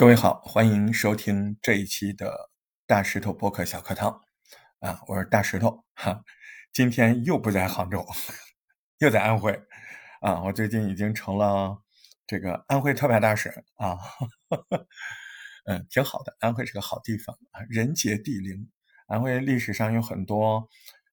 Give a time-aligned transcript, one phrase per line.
[0.00, 2.48] 各位好，欢迎收听这一期的
[2.86, 4.22] 大石头播客小课堂
[4.78, 6.24] 啊，我是大石头哈，
[6.72, 8.06] 今天又不在杭州，
[9.00, 9.52] 又在安徽
[10.22, 11.82] 啊，我最近已经成了
[12.26, 13.98] 这个安徽特派大使啊，
[15.68, 18.70] 嗯，挺好的，安徽是个好地方啊，人杰地灵，
[19.06, 20.66] 安徽历史上有很多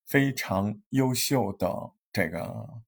[0.06, 2.80] 非常优秀的这个。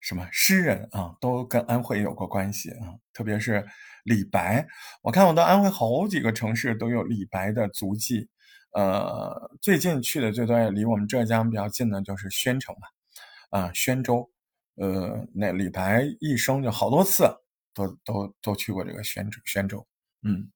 [0.00, 3.64] 什么诗人啊，都跟安徽有过关系啊，特别是
[4.04, 4.66] 李白。
[5.02, 8.28] 我看我到安徽好几个城市都有李白的足迹。
[8.72, 14.30] 呃，最近去的最多也离我们浙江比较近的就是宣城吧，啊，宣州。
[14.76, 17.28] 呃，那李白一生就好多次
[17.74, 19.40] 都都都去过这个宣州。
[19.44, 19.86] 宣州，
[20.22, 20.50] 嗯，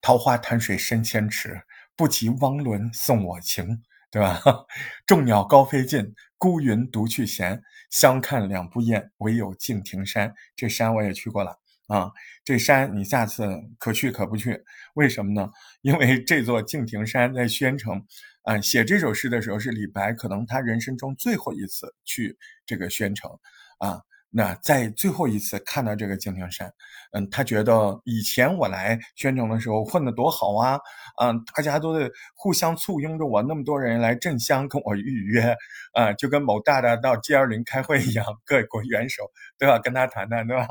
[0.00, 1.60] 桃花潭水深千尺，
[1.94, 3.82] 不及汪伦送我情。
[4.10, 4.40] 对吧？
[5.04, 7.60] 众鸟高飞尽，孤云独去闲。
[7.90, 10.32] 相看两不厌，唯有敬亭山。
[10.54, 12.10] 这山我也去过了啊！
[12.44, 14.62] 这山你下次可去可不去？
[14.94, 15.50] 为什么呢？
[15.80, 18.04] 因为这座敬亭山在宣城。
[18.42, 23.30] 啊，写这首诗的时候是李白，可能他人生中最后一次去这个宣城
[23.78, 24.00] 啊。
[24.30, 26.70] 那在最后一次看到这个敬亭山，
[27.12, 30.78] 嗯，他觉得以前我来宣城的时候混得多好啊，
[31.22, 35.56] 嗯，大家都在互相簇拥着我，那么多人来镇乡跟我预约，
[35.94, 40.66] 啊，就跟某大大到 G 二零开会一样，各国元首都要跟他谈谈，对吧？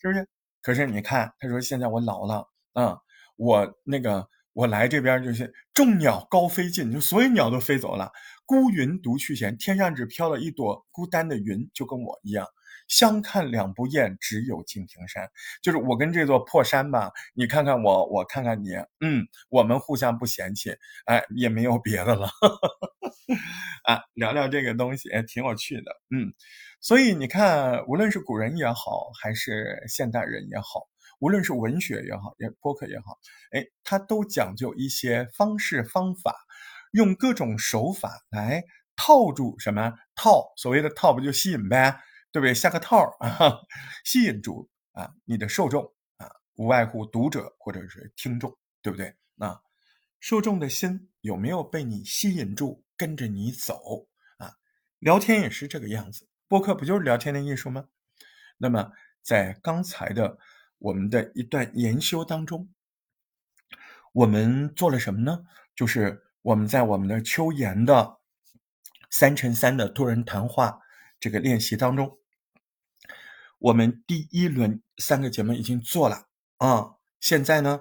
[0.00, 0.26] 是不是？
[0.62, 2.96] 可是你看，他说现在我老了，嗯，
[3.36, 8.10] 我那个我来这边就是众鸟高飞尽，就所有鸟都飞走了，
[8.46, 12.46] 孤云独去闲，天上只飘了一朵孤单的云，就跟我一样。
[12.88, 15.30] 相看两不厌，只有敬亭山。
[15.62, 20.76] 就是我跟这座破山吧，你看看我，我看看你，嗯，我们互相不嫌弃，
[21.06, 22.28] 哎，也没有别的了，
[23.84, 26.32] 啊，聊聊这个东西，哎，挺有趣的，嗯。
[26.80, 30.86] 所以你看，无论是古人也好，还是现代人也好，
[31.18, 33.18] 无论是文学也好，也播客也好，
[33.52, 36.36] 哎，它都讲究一些方式方法，
[36.92, 38.62] 用各种手法来
[38.96, 39.94] 套住什么？
[40.14, 41.98] 套所谓的套，不就吸引呗？
[42.34, 42.52] 对不对？
[42.52, 43.60] 下个套啊，
[44.02, 45.84] 吸引住啊，你的受众
[46.16, 48.52] 啊，无外乎读者或者是听众，
[48.82, 49.14] 对不对？
[49.38, 49.60] 啊，
[50.18, 54.08] 受众的心有没有被你吸引住，跟着你走
[54.38, 54.52] 啊？
[54.98, 57.86] 聊天也是这个样子，播客不就是聊天的艺术吗？
[58.58, 58.90] 那么
[59.22, 60.36] 在刚才的
[60.78, 62.68] 我们的一段研修当中，
[64.12, 65.44] 我们做了什么呢？
[65.76, 68.18] 就是我们在我们的秋言的
[69.08, 70.80] 三乘三的多人谈话
[71.20, 72.18] 这个练习当中。
[73.64, 76.26] 我们第一轮三个节目已经做了
[76.58, 77.80] 啊，现在呢，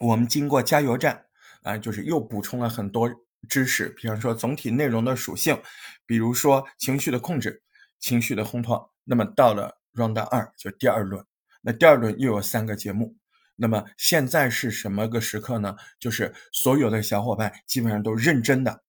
[0.00, 1.26] 我们经过加油站
[1.62, 3.08] 啊，就是又补充了很多
[3.48, 5.62] 知识，比方说总体内容的属性，
[6.04, 7.62] 比如说情绪的控制、
[8.00, 8.92] 情绪的烘托。
[9.04, 11.24] 那么到了 round 二，就第二轮，
[11.62, 13.16] 那第二轮又有三个节目。
[13.54, 15.76] 那么现在是什么个时刻呢？
[16.00, 18.82] 就是所有的小伙伴基本上都认真的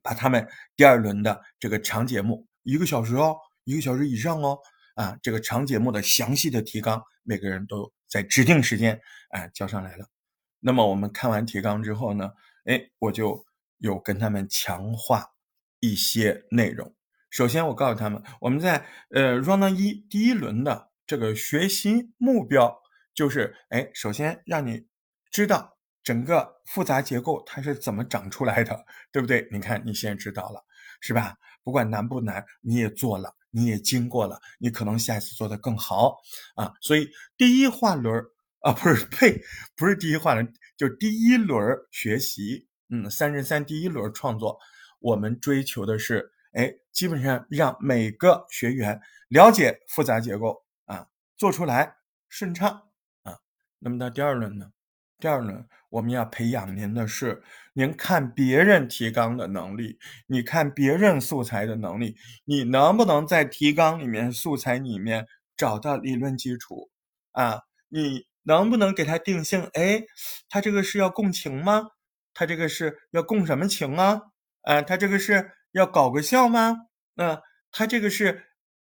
[0.00, 4.58] 把他们第二轮的这个长节目，一个小时哦，一个小时以上哦。
[4.96, 8.98] 啊，这个长节目的详细的提纲，每个人都在指定时间
[9.30, 10.08] 哎交上来了。
[10.58, 12.32] 那么我们看完提纲之后呢，
[12.64, 13.44] 哎，我就
[13.76, 15.26] 有跟他们强化
[15.80, 16.94] 一些内容。
[17.28, 22.80] 首先，我告诉他们，我们在呃 round 一第一轮的这个学习目标
[23.14, 24.86] 就是，哎，首先让你
[25.30, 29.46] 知道整个复杂结构它是怎么长出来的，对不对？
[29.52, 30.64] 你看你现在知道了，
[31.02, 31.36] 是吧？
[31.62, 33.34] 不管难不难，你也做了。
[33.56, 36.18] 你也经过了，你可能下一次做得更好
[36.56, 36.74] 啊！
[36.82, 37.08] 所以
[37.38, 38.22] 第一话轮
[38.60, 39.40] 啊，不是呸，
[39.74, 44.58] 不是第一话轮，就第一轮学习，嗯，三十三第一轮创作，
[45.00, 51.96] 我们追求的是，哎，基本上让每个学员了解复杂结构啊，做出来
[52.28, 52.70] 顺畅
[53.22, 53.38] 啊。
[53.78, 54.70] 那么到第二轮呢？
[55.18, 66.90] 第二呢我们要培养您的是，您看别人提纲的能力，你看别人素材的能力，你能不能在提纲里面、素材里面找到理论基础
[67.32, 67.62] 啊？
[67.88, 69.62] 你能不能给他定性？
[69.72, 70.02] 哎，
[70.50, 71.88] 他这个是要共情吗？
[72.34, 74.20] 他这个是要共什么情啊？
[74.62, 76.76] 啊，他这个是要搞个笑吗？
[77.14, 77.40] 嗯，
[77.72, 78.44] 他这个是，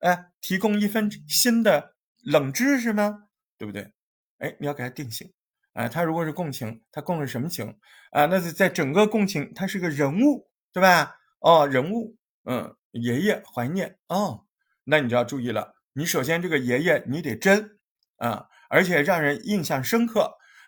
[0.01, 3.25] 哎，提供一份新的冷知识吗？
[3.59, 3.91] 对不对？
[4.39, 5.33] 哎，你要给他定性。
[5.75, 7.75] 啊，他如果是共情，他共的是什么情
[8.11, 8.27] 啊？
[8.27, 11.17] 那是在整个共情，他是个人物，对吧？
[11.41, 12.15] 哦，人物，
[12.45, 14.45] 嗯，爷爷怀念哦，
[14.85, 15.75] 那你就要注意了。
[15.95, 17.79] 你首先这个爷爷你得真
[18.19, 20.21] 啊，而且让人印象深刻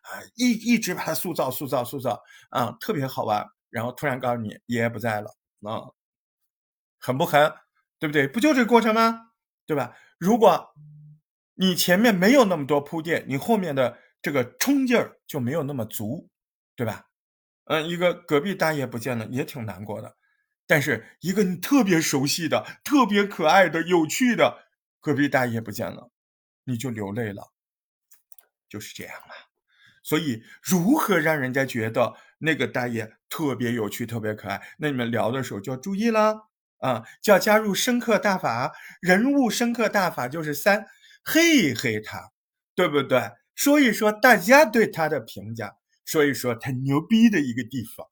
[0.03, 3.47] 啊，一一直把他塑造、塑造、塑造啊，特别好玩。
[3.69, 5.29] 然后突然告诉你爷爷不在了
[5.63, 5.93] 啊，
[6.99, 7.53] 狠不狠？
[7.99, 8.27] 对不对？
[8.27, 9.33] 不就这个过程吗？
[9.67, 9.95] 对吧？
[10.19, 10.75] 如果
[11.57, 13.99] 你前面没有那么多铺垫，你后面的。
[14.25, 16.31] 这个冲劲儿就没有那么足，
[16.75, 17.05] 对吧？
[17.65, 20.17] 嗯，一个隔壁大爷不见了也挺难过的，
[20.67, 24.65] 但是一个你特别熟悉的、特别可爱的、有趣的
[24.99, 26.11] 隔壁大爷不见了，
[26.65, 27.53] 你就流泪了，
[28.67, 29.53] 就是这样啊。
[30.03, 34.63] 所以，如何让人家觉得那个大爷特别有趣、特别可爱？
[34.79, 36.49] 那你们聊的时候就要注意了
[36.79, 38.73] 啊，就要加入深刻大法。
[39.03, 40.87] 人物深刻大法就是三，
[41.23, 42.33] 黑一黑他，
[42.75, 43.31] 对不对？
[43.55, 48.07] 说一说大家对他的评价，说一说他牛逼的一个地方，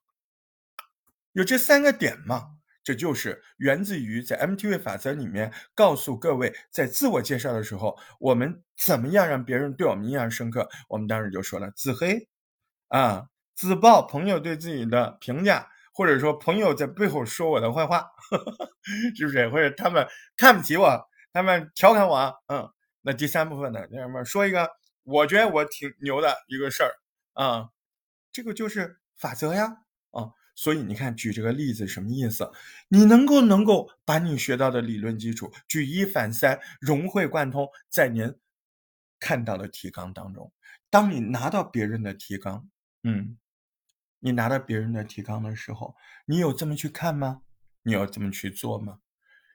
[1.32, 2.56] 有这三个点嘛？
[2.84, 10.68] 这就是源自于在 MTV 法则里面告诉各位，在自我介绍的时候，我们怎么样让别人对我们印象深刻？
[10.88, 12.28] 我们当时就说了自黑，
[12.88, 18.04] 啊，自曝朋友对自己的评价，或者说朋友在背后说我的坏话，
[19.16, 19.48] 是不是？
[19.48, 20.04] 或者他们
[20.36, 22.68] 看不起我，他们调侃我，嗯，
[23.02, 23.78] 那第三部分呢？
[23.92, 24.24] 那什么？
[24.24, 24.68] 说一个
[25.04, 26.92] 我觉得我挺牛的一个事儿
[27.32, 27.70] 啊，
[28.30, 30.32] 这个就是法则呀，啊。
[30.54, 32.52] 所以你看，举这个例子什么意思？
[32.88, 38.34] 你能够能够把你学到的理论基础举一反三，融会贯通在您
[39.18, 40.52] 看到的提纲当中。
[40.90, 42.68] 当你拿到别人的提纲，
[43.02, 43.38] 嗯，
[44.18, 45.96] 你拿到别人的提纲的时候，
[46.26, 47.40] 你有这么去看吗？
[47.82, 48.98] 你要这么去做吗？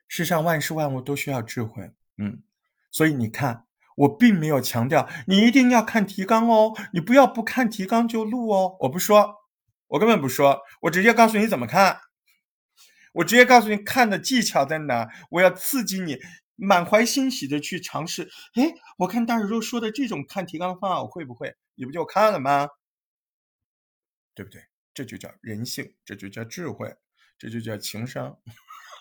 [0.08, 2.42] 世上万事万物都需要智慧，嗯，
[2.90, 3.67] 所以你看，
[3.98, 9.34] 我并没有强调你一定要看提纲哦，你不要不看提纲就录哦，我不说。
[9.88, 12.00] 我根本不说，我直接告诉你怎么看，
[13.14, 15.08] 我直接告诉你看的技巧在哪。
[15.30, 16.18] 我要刺激你
[16.56, 18.28] 满怀欣喜的去尝试。
[18.54, 21.56] 哎，我看大肉说的这种看提纲的方法，我会不会？
[21.74, 22.68] 你不就看了吗？
[24.34, 24.62] 对不对？
[24.92, 26.94] 这就叫人性，这就叫智慧，
[27.38, 28.36] 这就叫情商，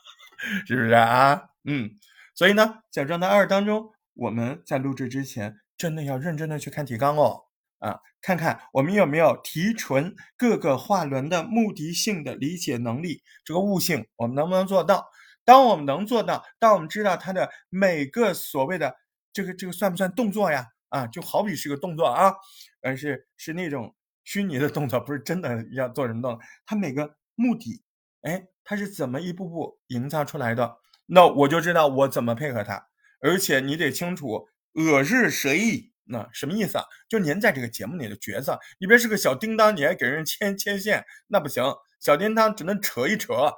[0.66, 1.50] 是不是啊？
[1.66, 2.00] 嗯。
[2.34, 7.44] 所以呢，在状态二当中，我们在录制之前，真的要认真的去看提纲哦。
[7.80, 15.06] 啊，看看我们有没有提纯各个画轮的目的性的理解能力，这个悟性我们能不能做到？
[15.46, 18.96] 当我们能做到，当我们知道它的每个所谓的
[19.32, 20.66] 这个这个算不算动作呀？
[20.90, 22.34] 啊，就好比是个动作啊，
[22.82, 26.42] 而是是那种虚拟的动作，不是真的要做什么动作。
[26.66, 27.84] 它每个目的，
[28.24, 30.78] 哎，它是怎么一步步营造出来的？
[31.06, 32.88] 那我就知道我怎么配合它，
[33.20, 35.92] 而且你得清楚我是谁。
[36.10, 36.86] 那什么意思啊？
[37.10, 41.64] 就您在这个节目里的角色，你别是个小叮当，你还给人牵牵线，那不行。
[42.00, 43.54] 小叮当只能扯一扯，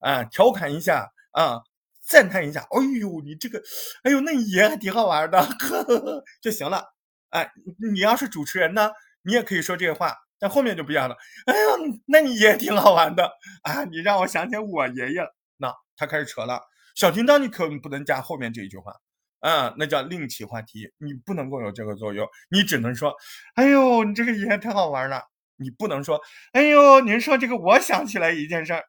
[0.00, 1.62] 啊，调侃一下啊，
[2.02, 2.60] 赞叹一下。
[2.60, 3.62] 哎呦，你这个，
[4.02, 6.84] 哎呦，那你爷还挺好玩的，呵呵呵就行了。
[7.30, 7.50] 哎，
[7.92, 8.90] 你要是主持人呢，
[9.22, 11.16] 你也可以说这个话，但后面就不一样了。
[11.46, 13.32] 哎呦，那你爷挺好玩的
[13.62, 15.34] 啊，你让我想起我爷爷了。
[15.56, 16.60] 那他开始扯了，
[16.94, 18.94] 小叮当，你可不能加后面这一句话。
[19.40, 23.14] 啊，那叫另起话题，你不能够有这个作用，你只能说，
[23.56, 25.22] 哎呦，你这个也太好玩了。
[25.56, 26.18] 你不能说，
[26.52, 28.82] 哎呦，您说这个，我想起来一件事儿。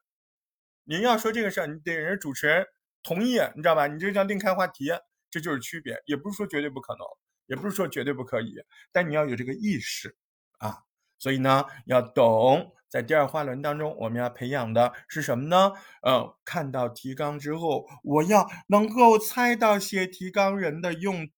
[0.85, 2.65] 您要说这个事儿，你得人主持人
[3.03, 3.87] 同意，你知道吧？
[3.87, 4.91] 你这叫另开话题，
[5.29, 6.01] 这就是区别。
[6.05, 7.05] 也不是说绝对不可能，
[7.47, 8.55] 也不是说绝对不可以，
[8.93, 10.15] 但你要有这个意识
[10.59, 10.77] 啊。
[11.17, 12.74] 所以呢，要懂。
[12.89, 15.73] 在第二话轮当中，我们要培养的是什么呢？
[16.01, 21.29] 呃，看到提纲之后，我要能够猜到写提纲人的用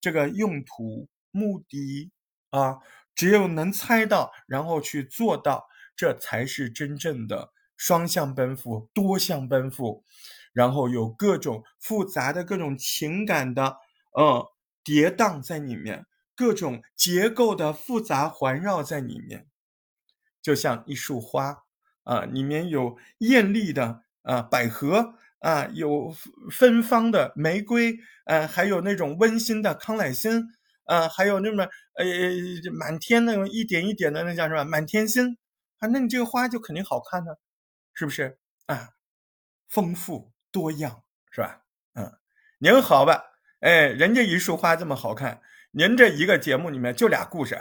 [0.00, 2.10] 这个用途、目的
[2.50, 2.78] 啊。
[3.12, 10.04] 只有能猜到，然后去做到，这才是真正的双向奔赴、多项奔赴，
[10.54, 13.76] 然后有各种复杂的各种情感的
[14.14, 14.46] 呃
[14.82, 19.46] 跌宕在里面，各种结构的复杂环绕在里面。
[20.42, 21.64] 就像一束花
[22.04, 26.14] 啊，里面有艳丽的啊百合啊，有
[26.50, 30.42] 芬芳的玫瑰，呃，还有那种温馨的康乃馨
[30.84, 32.06] 啊，还有那么呃
[32.72, 35.36] 满天那种一点一点的那叫什么满天星
[35.78, 37.32] 啊，那你这个花就肯定好看呢，
[37.94, 38.90] 是不是啊？
[39.68, 41.62] 丰富多样是吧？
[41.94, 42.12] 嗯，
[42.58, 43.22] 您好吧？
[43.60, 47.60] 哎，人家一束花这么好看，您这一个节目里面就俩故事。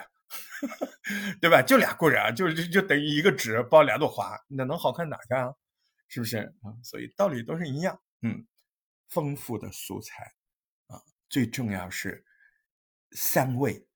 [1.42, 1.62] 对吧？
[1.62, 5.54] 就俩故人啊，就就就等于一个纸包两朵花，那能好看哪去啊？
[6.08, 6.74] 是不是啊？
[6.84, 8.00] 所以道理都是一样。
[8.22, 8.46] 嗯，
[9.10, 10.34] 丰富的素材
[10.88, 12.26] 啊，最重要是
[13.12, 13.88] 三位，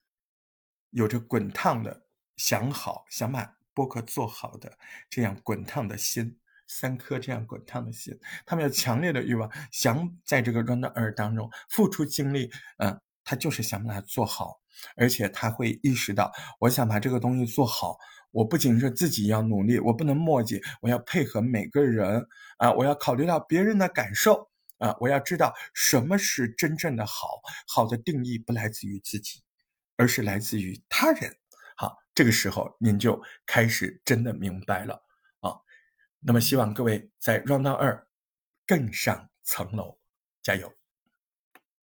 [0.91, 2.05] 有着滚烫的
[2.37, 4.77] 想好想把播客做好的
[5.09, 14.59] 这样滚烫的心，三颗这样滚烫的心，他们有强烈的欲望，想在这个 run 二当中付出精力，嗯，他就是想把它做好。
[14.97, 17.95] 而且他会意识到，我想把这个东西做好，
[18.31, 22.27] 我不仅是自己要努力，我不能墨迹，我要配合每个人
[22.57, 24.49] 啊，我要考虑到别人的感受
[24.79, 29.43] 啊，我要知道什么是真正的好，好的定义不来自于自己，
[29.95, 31.33] 而是来自于他人。
[31.77, 34.95] 好，这个时候您就开始真的明白了
[35.39, 35.53] 啊。
[36.19, 38.07] 那么希望各位在 Round 二
[38.65, 39.99] 更上层楼，
[40.41, 40.73] 加油！